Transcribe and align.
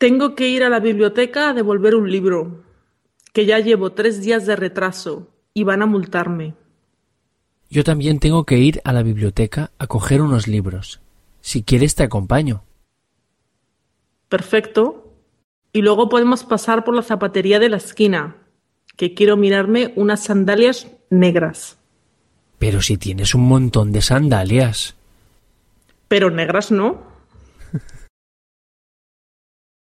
Tengo 0.00 0.34
que 0.34 0.48
ir 0.48 0.64
a 0.64 0.70
la 0.70 0.80
biblioteca 0.80 1.50
a 1.50 1.52
devolver 1.52 1.94
un 1.94 2.10
libro, 2.10 2.64
que 3.34 3.44
ya 3.44 3.58
llevo 3.58 3.92
tres 3.92 4.22
días 4.22 4.46
de 4.46 4.56
retraso 4.56 5.28
y 5.52 5.64
van 5.64 5.82
a 5.82 5.86
multarme. 5.86 6.54
Yo 7.68 7.84
también 7.84 8.18
tengo 8.18 8.46
que 8.46 8.56
ir 8.56 8.80
a 8.84 8.94
la 8.94 9.02
biblioteca 9.02 9.72
a 9.76 9.86
coger 9.88 10.22
unos 10.22 10.48
libros. 10.48 11.02
Si 11.42 11.64
quieres 11.64 11.96
te 11.96 12.02
acompaño. 12.02 12.64
Perfecto. 14.30 15.12
Y 15.70 15.82
luego 15.82 16.08
podemos 16.08 16.44
pasar 16.44 16.82
por 16.82 16.96
la 16.96 17.02
zapatería 17.02 17.58
de 17.58 17.68
la 17.68 17.76
esquina, 17.76 18.38
que 18.96 19.12
quiero 19.12 19.36
mirarme 19.36 19.92
unas 19.96 20.24
sandalias 20.24 20.86
negras. 21.10 21.76
Pero 22.58 22.80
si 22.80 22.96
tienes 22.96 23.34
un 23.34 23.46
montón 23.46 23.92
de 23.92 24.00
sandalias. 24.00 24.96
Pero 26.08 26.30
negras 26.30 26.70
no. 26.70 27.02